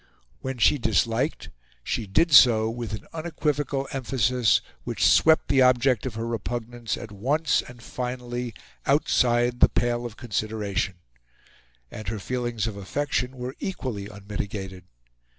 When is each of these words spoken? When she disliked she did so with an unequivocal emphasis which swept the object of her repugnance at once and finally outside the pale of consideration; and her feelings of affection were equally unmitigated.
When 0.39 0.57
she 0.57 0.79
disliked 0.79 1.51
she 1.83 2.07
did 2.07 2.31
so 2.33 2.71
with 2.71 2.91
an 2.93 3.05
unequivocal 3.13 3.87
emphasis 3.91 4.59
which 4.83 5.05
swept 5.05 5.47
the 5.47 5.61
object 5.61 6.07
of 6.07 6.15
her 6.15 6.25
repugnance 6.25 6.97
at 6.97 7.11
once 7.11 7.61
and 7.61 7.83
finally 7.83 8.55
outside 8.87 9.59
the 9.59 9.69
pale 9.69 10.03
of 10.07 10.17
consideration; 10.17 10.95
and 11.91 12.07
her 12.07 12.17
feelings 12.17 12.65
of 12.65 12.77
affection 12.77 13.37
were 13.37 13.55
equally 13.59 14.07
unmitigated. 14.07 14.85